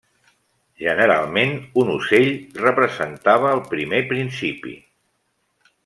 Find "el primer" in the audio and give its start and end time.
3.59-4.01